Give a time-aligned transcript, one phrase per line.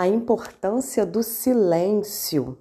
[0.00, 2.56] a importância do silêncio.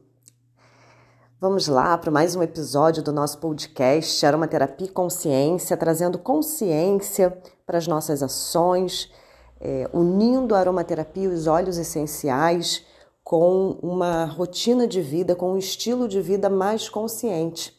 [1.40, 7.78] Vamos lá para mais um episódio do nosso podcast Aromaterapia e Consciência, trazendo consciência para
[7.78, 9.10] as nossas ações,
[9.58, 12.86] é, unindo a aromaterapia e os óleos essenciais
[13.24, 17.74] com uma rotina de vida, com um estilo de vida mais consciente.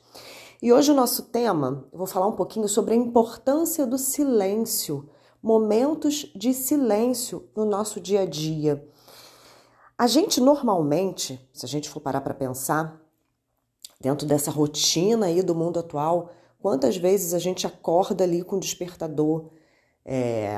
[0.62, 5.06] E hoje o nosso tema, eu vou falar um pouquinho sobre a importância do silêncio,
[5.42, 8.88] momentos de silêncio no nosso dia a dia.
[10.00, 12.98] A gente normalmente, se a gente for parar para pensar,
[14.00, 18.60] dentro dessa rotina aí do mundo atual, quantas vezes a gente acorda ali com o
[18.60, 19.50] despertador,
[20.02, 20.56] é,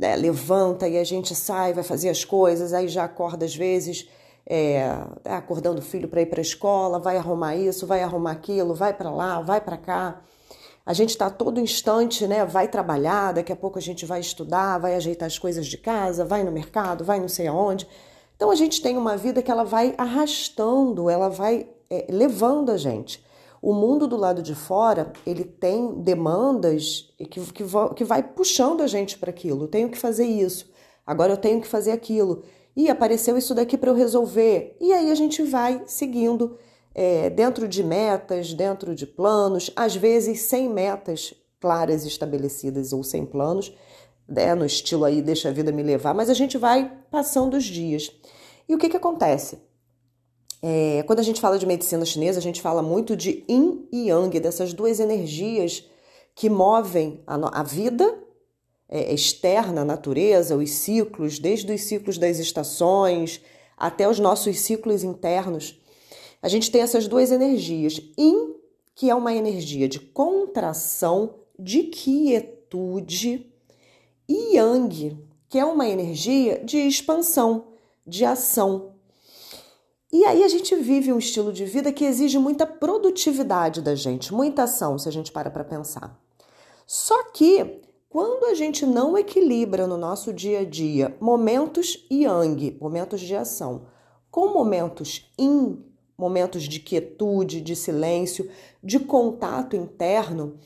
[0.00, 4.08] é, levanta e a gente sai, vai fazer as coisas, aí já acorda às vezes
[4.44, 4.88] é,
[5.22, 8.74] tá acordando o filho para ir para a escola, vai arrumar isso, vai arrumar aquilo,
[8.74, 10.20] vai para lá, vai para cá.
[10.84, 12.44] A gente está todo instante, né?
[12.44, 16.24] Vai trabalhar, daqui a pouco a gente vai estudar, vai ajeitar as coisas de casa,
[16.24, 17.86] vai no mercado, vai não sei aonde.
[18.44, 22.76] Então a gente tem uma vida que ela vai arrastando, ela vai é, levando a
[22.76, 23.24] gente.
[23.62, 27.64] O mundo do lado de fora, ele tem demandas que, que,
[27.96, 29.64] que vai puxando a gente para aquilo.
[29.64, 30.70] Eu tenho que fazer isso,
[31.06, 32.42] agora eu tenho que fazer aquilo.
[32.76, 34.76] E apareceu isso daqui para eu resolver.
[34.78, 36.58] E aí a gente vai seguindo
[36.94, 43.24] é, dentro de metas, dentro de planos, às vezes sem metas claras estabelecidas ou sem
[43.24, 43.74] planos,
[44.28, 47.64] né, no estilo aí deixa a vida me levar, mas a gente vai passando os
[47.64, 48.10] dias.
[48.68, 49.58] E o que, que acontece?
[50.62, 54.08] É, quando a gente fala de medicina chinesa, a gente fala muito de yin e
[54.08, 55.84] yang, dessas duas energias
[56.34, 58.18] que movem a, a vida
[58.88, 63.42] é, externa, a natureza, os ciclos, desde os ciclos das estações
[63.76, 65.78] até os nossos ciclos internos.
[66.40, 68.00] A gente tem essas duas energias.
[68.18, 68.54] Yin,
[68.94, 73.53] que é uma energia de contração, de quietude,
[74.28, 77.68] Yang, que é uma energia de expansão,
[78.06, 78.94] de ação.
[80.12, 84.32] E aí a gente vive um estilo de vida que exige muita produtividade da gente,
[84.32, 86.18] muita ação, se a gente para para pensar.
[86.86, 93.20] Só que quando a gente não equilibra no nosso dia a dia momentos yang, momentos
[93.20, 93.86] de ação,
[94.30, 95.84] com momentos yin,
[96.16, 98.48] momentos de quietude, de silêncio,
[98.82, 100.58] de contato interno,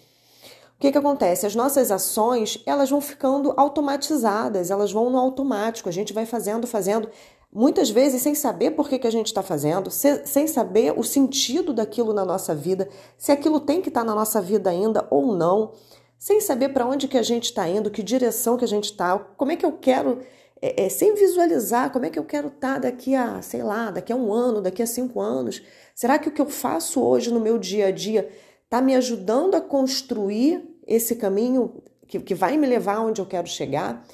[0.78, 1.44] o que, que acontece?
[1.44, 6.68] As nossas ações elas vão ficando automatizadas, elas vão no automático, a gente vai fazendo,
[6.68, 7.10] fazendo,
[7.52, 11.72] muitas vezes sem saber por que, que a gente está fazendo, sem saber o sentido
[11.72, 15.34] daquilo na nossa vida, se aquilo tem que estar tá na nossa vida ainda ou
[15.34, 15.72] não,
[16.16, 19.18] sem saber para onde que a gente está indo, que direção que a gente está,
[19.18, 20.20] como é que eu quero,
[20.62, 23.90] é, é, sem visualizar como é que eu quero estar tá daqui a, sei lá,
[23.90, 25.60] daqui a um ano, daqui a cinco anos.
[25.92, 28.28] Será que o que eu faço hoje no meu dia a dia
[28.68, 33.46] está me ajudando a construir esse caminho que, que vai me levar onde eu quero
[33.46, 34.04] chegar.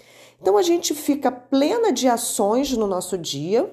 [0.42, 3.72] Então a gente fica plena de ações no nosso dia.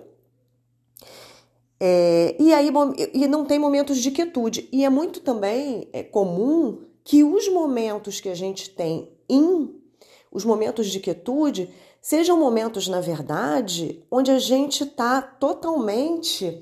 [1.80, 2.72] É, e aí
[3.14, 4.70] e não tem momentos de quietude.
[4.72, 9.82] E é muito também é, comum que os momentos que a gente tem em
[10.32, 11.70] os momentos de quietude
[12.02, 16.62] sejam momentos, na verdade, onde a gente está totalmente.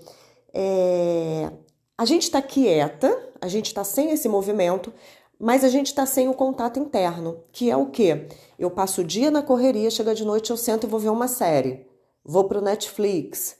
[0.53, 1.51] É,
[1.97, 4.91] a gente está quieta, a gente está sem esse movimento,
[5.39, 8.27] mas a gente está sem o contato interno, que é o quê?
[8.57, 11.29] Eu passo o dia na correria, chega de noite, eu sento e vou ver uma
[11.29, 11.87] série,
[12.23, 13.55] vou para o Netflix.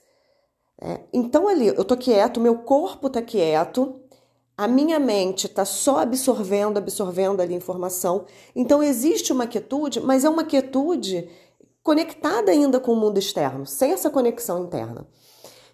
[0.78, 4.00] É, então ali, eu tô quieto, meu corpo tá quieto,
[4.56, 8.26] a minha mente está só absorvendo, absorvendo ali informação.
[8.54, 11.30] Então existe uma quietude, mas é uma quietude
[11.82, 15.08] conectada ainda com o mundo externo, sem essa conexão interna.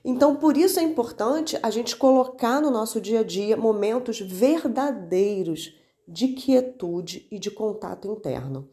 [0.05, 5.75] Então, por isso é importante a gente colocar no nosso dia a dia momentos verdadeiros
[6.07, 8.69] de quietude e de contato interno.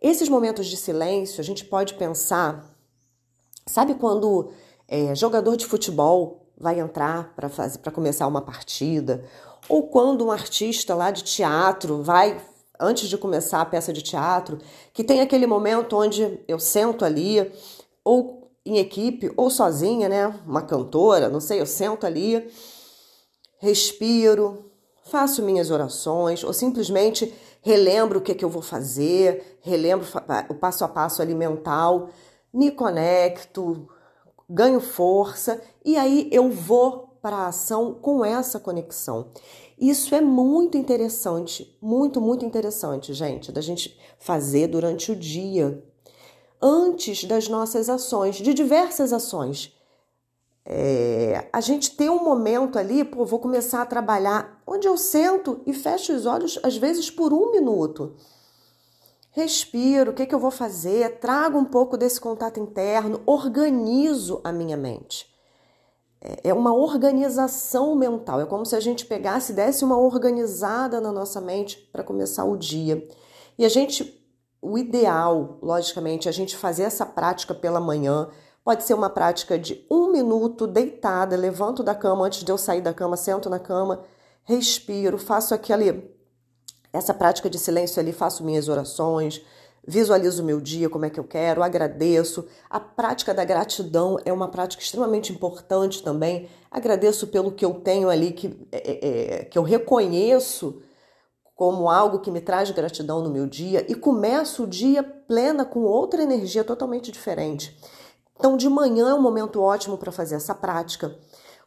[0.00, 2.74] Esses momentos de silêncio, a gente pode pensar,
[3.66, 4.50] sabe quando
[4.86, 9.24] é, jogador de futebol vai entrar para começar uma partida,
[9.68, 12.40] ou quando um artista lá de teatro vai
[12.80, 14.58] antes de começar a peça de teatro,
[14.92, 17.50] que tem aquele momento onde eu sento ali,
[18.04, 20.26] ou em equipe ou sozinha, né?
[20.46, 22.48] Uma cantora, não sei, eu sento ali,
[23.58, 24.67] respiro,
[25.08, 30.06] faço minhas orações ou simplesmente relembro o que, é que eu vou fazer, relembro
[30.48, 32.10] o passo a passo ali mental,
[32.52, 33.88] me conecto,
[34.48, 39.32] ganho força e aí eu vou para a ação com essa conexão.
[39.78, 45.82] Isso é muito interessante, muito, muito interessante, gente, da gente fazer durante o dia
[46.60, 49.72] antes das nossas ações, de diversas ações.
[50.70, 55.62] É, a gente tem um momento ali, pô, vou começar a trabalhar, onde eu sento
[55.64, 58.14] e fecho os olhos, às vezes por um minuto.
[59.30, 64.52] respiro, o que, que eu vou fazer, trago um pouco desse contato interno, organizo a
[64.52, 65.26] minha mente.
[66.20, 71.00] É, é uma organização mental, é como se a gente pegasse e desse uma organizada
[71.00, 73.08] na nossa mente para começar o dia.
[73.56, 74.22] E a gente,
[74.60, 78.28] o ideal, logicamente, é a gente fazer essa prática pela manhã.
[78.68, 82.82] Pode ser uma prática de um minuto deitada, levanto da cama antes de eu sair
[82.82, 84.04] da cama, sento na cama,
[84.44, 86.14] respiro, faço aquele
[86.92, 89.40] essa prática de silêncio ali, faço minhas orações,
[89.86, 92.46] visualizo o meu dia, como é que eu quero, agradeço.
[92.68, 96.50] A prática da gratidão é uma prática extremamente importante também.
[96.70, 100.82] Agradeço pelo que eu tenho ali, que, é, é, é, que eu reconheço
[101.54, 105.84] como algo que me traz gratidão no meu dia e começo o dia plena com
[105.84, 107.74] outra energia totalmente diferente.
[108.38, 111.18] Então, de manhã é um momento ótimo para fazer essa prática.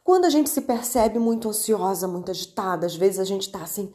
[0.02, 3.92] Quando a gente se percebe muito ansiosa, muito agitada, às vezes a gente está assim,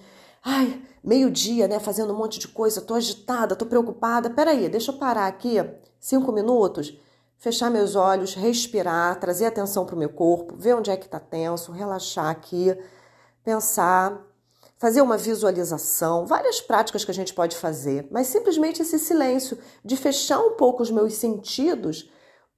[0.49, 1.77] Ai, meio-dia, né?
[1.77, 4.29] Fazendo um monte de coisa, tô agitada, tô preocupada.
[4.29, 5.57] Peraí, deixa eu parar aqui
[5.99, 6.97] cinco minutos,
[7.37, 11.19] fechar meus olhos, respirar, trazer atenção para o meu corpo, ver onde é que tá
[11.19, 12.73] tenso, relaxar aqui,
[13.43, 14.21] pensar,
[14.77, 19.97] fazer uma visualização, várias práticas que a gente pode fazer, mas simplesmente esse silêncio de
[19.97, 22.09] fechar um pouco os meus sentidos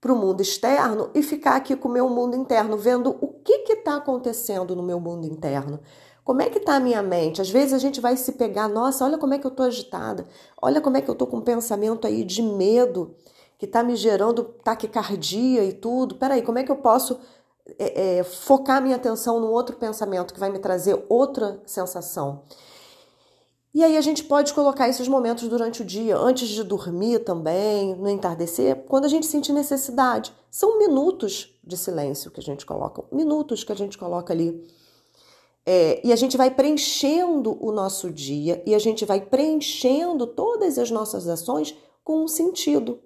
[0.02, 3.74] para o mundo externo e ficar aqui com o meu mundo interno, vendo o que
[3.74, 5.80] está acontecendo no meu mundo interno.
[6.24, 7.42] Como é que está a minha mente?
[7.42, 10.28] Às vezes a gente vai se pegar, nossa, olha como é que eu estou agitada,
[10.62, 13.16] olha como é que eu estou com um pensamento aí de medo
[13.58, 16.16] que está me gerando taquicardia e tudo.
[16.16, 17.20] Peraí, como é que eu posso
[17.78, 22.44] é, é, focar minha atenção num outro pensamento que vai me trazer outra sensação?
[23.74, 27.96] E aí a gente pode colocar esses momentos durante o dia, antes de dormir também,
[27.96, 30.34] no entardecer, quando a gente sentir necessidade.
[30.50, 34.68] São minutos de silêncio que a gente coloca, minutos que a gente coloca ali
[35.72, 40.80] é, e a gente vai preenchendo o nosso dia e a gente vai preenchendo todas
[40.80, 43.00] as nossas ações com um sentido.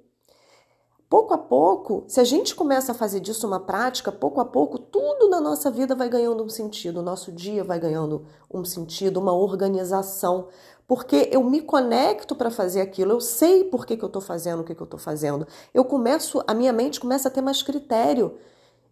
[1.10, 4.80] Pouco a pouco, se a gente começa a fazer disso uma prática, pouco a pouco,
[4.80, 9.20] tudo na nossa vida vai ganhando um sentido, o nosso dia vai ganhando um sentido,
[9.20, 10.48] uma organização,
[10.88, 14.62] porque eu me conecto para fazer aquilo, eu sei por que, que eu estou fazendo
[14.62, 15.48] o que, que eu estou fazendo.
[15.74, 18.38] Eu começo, a minha mente começa a ter mais critério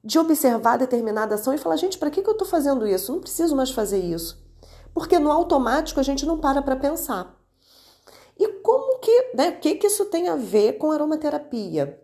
[0.03, 3.11] de observar determinada ação e falar: gente, para que, que eu estou fazendo isso?
[3.11, 4.41] Não preciso mais fazer isso.
[4.93, 7.39] Porque no automático a gente não para para pensar.
[8.37, 11.99] E como que, né, que, que isso tem a ver com aromaterapia?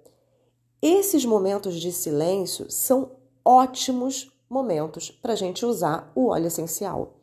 [0.81, 3.11] Esses momentos de silêncio são
[3.45, 7.13] ótimos momentos para a gente usar o óleo essencial.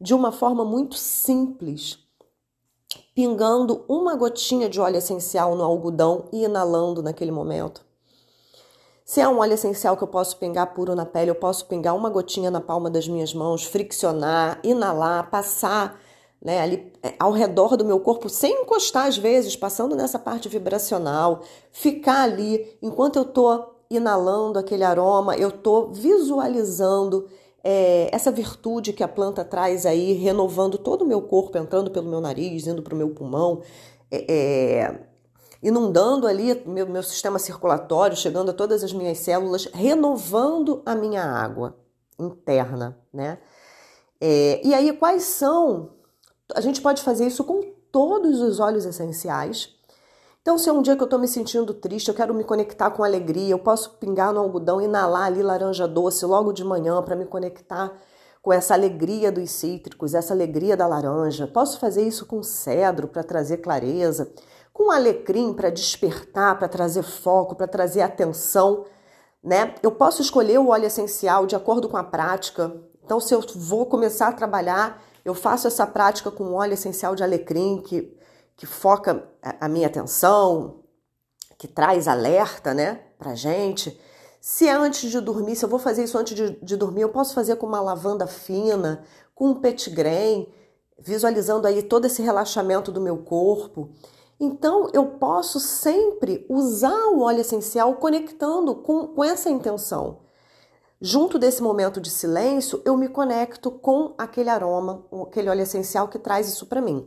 [0.00, 1.98] De uma forma muito simples,
[3.14, 7.84] pingando uma gotinha de óleo essencial no algodão e inalando naquele momento.
[9.04, 11.94] Se é um óleo essencial que eu posso pingar puro na pele, eu posso pingar
[11.94, 16.00] uma gotinha na palma das minhas mãos, friccionar, inalar, passar
[16.44, 20.46] né, ali é, ao redor do meu corpo, sem encostar às vezes, passando nessa parte
[20.46, 21.40] vibracional,
[21.72, 27.26] ficar ali enquanto eu estou inalando aquele aroma, eu estou visualizando
[27.62, 32.10] é, essa virtude que a planta traz aí, renovando todo o meu corpo, entrando pelo
[32.10, 33.62] meu nariz, indo para o meu pulmão.
[34.10, 35.00] É, é,
[35.62, 41.24] inundando ali meu, meu sistema circulatório, chegando a todas as minhas células, renovando a minha
[41.24, 41.74] água
[42.18, 43.38] interna, né?
[44.20, 45.90] É, e aí, quais são?
[46.52, 47.62] A gente pode fazer isso com
[47.92, 49.74] todos os óleos essenciais.
[50.42, 52.90] Então, se é um dia que eu estou me sentindo triste, eu quero me conectar
[52.90, 57.16] com alegria, eu posso pingar no algodão, inalar ali laranja doce logo de manhã para
[57.16, 57.92] me conectar
[58.42, 61.46] com essa alegria dos cítricos, essa alegria da laranja.
[61.46, 64.30] Posso fazer isso com cedro para trazer clareza
[64.74, 68.84] com alecrim para despertar, para trazer foco, para trazer atenção,
[69.42, 69.76] né?
[69.80, 72.74] Eu posso escolher o óleo essencial de acordo com a prática.
[73.04, 77.22] Então, se eu vou começar a trabalhar, eu faço essa prática com óleo essencial de
[77.22, 78.14] alecrim que,
[78.56, 80.80] que foca a minha atenção,
[81.56, 83.98] que traz alerta, né, pra gente.
[84.40, 87.08] Se é antes de dormir, se eu vou fazer isso antes de, de dormir, eu
[87.08, 89.02] posso fazer com uma lavanda fina,
[89.34, 90.52] com um petigrém,
[90.98, 93.90] visualizando aí todo esse relaxamento do meu corpo.
[94.38, 100.23] Então, eu posso sempre usar o óleo essencial conectando com, com essa intenção.
[101.00, 106.18] Junto desse momento de silêncio, eu me conecto com aquele aroma, aquele óleo essencial que
[106.18, 107.06] traz isso para mim.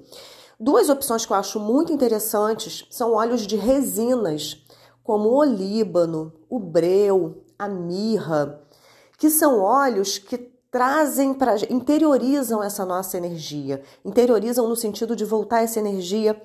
[0.59, 4.65] Duas opções que eu acho muito interessantes são óleos de resinas,
[5.03, 8.61] como o olíbano, o breu, a mirra,
[9.17, 10.37] que são óleos que
[10.69, 16.39] trazem para interiorizam essa nossa energia, interiorizam no sentido de voltar essa energia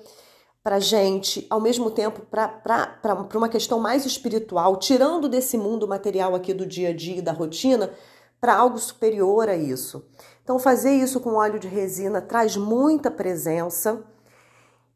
[0.63, 6.53] para gente, ao mesmo tempo para uma questão mais espiritual, tirando desse mundo material aqui
[6.53, 7.93] do dia a dia, da rotina,
[8.39, 10.05] para algo superior a isso.
[10.43, 14.03] Então, fazer isso com óleo de resina traz muita presença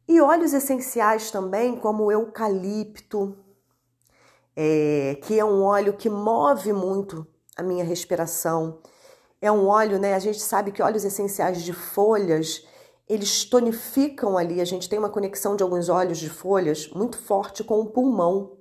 [0.08, 3.36] E óleos essenciais também, como o eucalipto,
[4.56, 8.80] é, que é um óleo que move muito a minha respiração.
[9.40, 10.14] É um óleo, né?
[10.14, 12.66] A gente sabe que óleos essenciais de folhas,
[13.08, 14.60] eles tonificam ali.
[14.60, 18.56] A gente tem uma conexão de alguns óleos de folhas muito forte com o pulmão.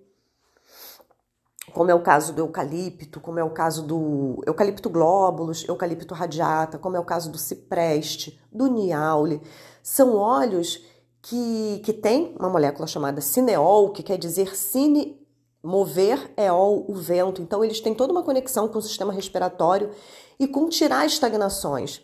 [1.74, 6.78] Como é o caso do eucalipto, como é o caso do eucalipto glóbulos, eucalipto radiata,
[6.78, 9.42] como é o caso do cipreste, do niaule.
[9.84, 10.82] São óleos
[11.22, 15.28] que, que têm uma molécula chamada cineol, que quer dizer cine
[15.68, 17.42] Mover é o vento.
[17.42, 19.92] Então, eles têm toda uma conexão com o sistema respiratório
[20.40, 22.02] e com tirar estagnações.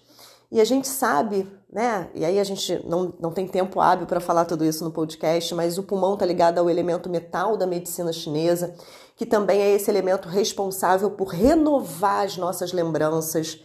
[0.53, 2.11] E a gente sabe, né?
[2.13, 5.55] E aí a gente não, não tem tempo hábil para falar tudo isso no podcast,
[5.55, 8.75] mas o pulmão está ligado ao elemento metal da medicina chinesa,
[9.15, 13.59] que também é esse elemento responsável por renovar as nossas lembranças,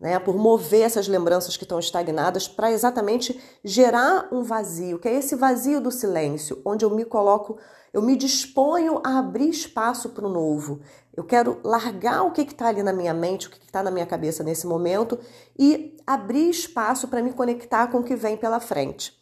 [0.00, 0.18] né?
[0.18, 5.36] Por mover essas lembranças que estão estagnadas para exatamente gerar um vazio, que é esse
[5.36, 7.58] vazio do silêncio, onde eu me coloco
[7.92, 10.80] eu me disponho a abrir espaço para o novo.
[11.14, 14.06] Eu quero largar o que está ali na minha mente, o que está na minha
[14.06, 15.18] cabeça nesse momento
[15.58, 19.18] e abrir espaço para me conectar com o que vem pela frente.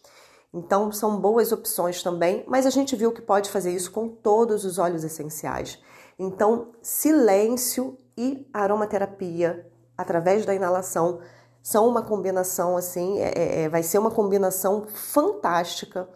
[0.53, 4.65] Então, são boas opções também, mas a gente viu que pode fazer isso com todos
[4.65, 5.79] os óleos essenciais.
[6.19, 9.67] Então, silêncio e aromaterapia
[9.99, 11.19] através da inalação
[11.61, 16.09] são uma combinação assim, é, é, é vai ser uma combinação fantástica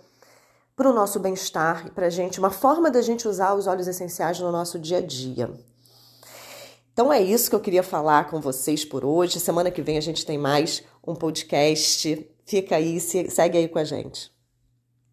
[0.74, 3.86] para o nosso bem-estar e para a gente, uma forma da gente usar os óleos
[3.86, 5.50] essenciais no nosso dia a dia.
[6.92, 9.40] Então é isso que eu queria falar com vocês por hoje.
[9.40, 12.30] Semana que vem a gente tem mais um podcast.
[12.44, 14.31] Fica aí, segue aí com a gente.